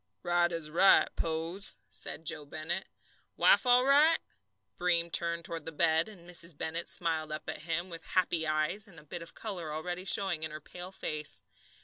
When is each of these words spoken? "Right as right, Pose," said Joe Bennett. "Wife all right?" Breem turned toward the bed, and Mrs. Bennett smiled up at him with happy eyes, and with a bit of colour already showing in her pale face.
"Right 0.23 0.51
as 0.51 0.71
right, 0.71 1.07
Pose," 1.15 1.75
said 1.91 2.25
Joe 2.25 2.43
Bennett. 2.43 2.87
"Wife 3.37 3.67
all 3.67 3.85
right?" 3.85 4.17
Breem 4.75 5.11
turned 5.11 5.45
toward 5.45 5.65
the 5.67 5.71
bed, 5.71 6.09
and 6.09 6.27
Mrs. 6.27 6.57
Bennett 6.57 6.89
smiled 6.89 7.31
up 7.31 7.47
at 7.47 7.61
him 7.61 7.87
with 7.87 8.01
happy 8.03 8.47
eyes, 8.47 8.87
and 8.87 8.95
with 8.95 9.03
a 9.05 9.07
bit 9.07 9.21
of 9.21 9.35
colour 9.35 9.71
already 9.71 10.05
showing 10.05 10.41
in 10.41 10.49
her 10.49 10.59
pale 10.59 10.91
face. 10.91 11.43